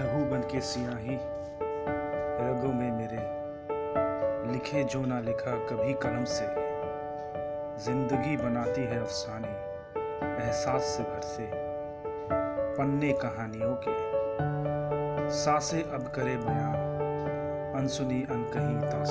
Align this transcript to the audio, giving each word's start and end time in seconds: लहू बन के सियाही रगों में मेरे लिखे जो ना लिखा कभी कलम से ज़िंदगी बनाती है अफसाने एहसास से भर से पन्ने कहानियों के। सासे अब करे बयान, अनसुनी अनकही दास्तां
लहू 0.00 0.24
बन 0.24 0.40
के 0.40 0.60
सियाही 0.60 1.16
रगों 2.42 2.72
में 2.72 2.90
मेरे 2.92 3.22
लिखे 4.52 4.84
जो 4.84 5.00
ना 5.00 5.20
लिखा 5.20 5.56
कभी 5.66 5.92
कलम 5.94 6.24
से 6.24 6.46
ज़िंदगी 7.84 8.36
बनाती 8.36 8.80
है 8.80 9.00
अफसाने 9.00 9.48
एहसास 10.44 10.82
से 10.82 11.02
भर 11.02 11.20
से 11.20 11.50
पन्ने 12.78 13.12
कहानियों 13.12 13.74
के। 13.84 13.94
सासे 15.32 15.80
अब 15.82 16.12
करे 16.14 16.36
बयान, 16.36 16.74
अनसुनी 17.76 18.22
अनकही 18.30 18.74
दास्तां 18.74 19.09